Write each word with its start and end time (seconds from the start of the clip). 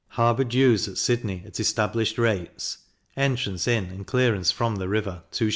harbour 0.07 0.43
dues 0.43 0.87
at 0.87 0.97
Sydney 0.97 1.43
at 1.45 1.59
established 1.59 2.17
rates, 2.17 2.79
entrance 3.15 3.67
in 3.67 3.85
and 3.91 4.07
clearance 4.07 4.49
from 4.51 4.77
the 4.77 4.89
river 4.89 5.21
2s. 5.31 5.49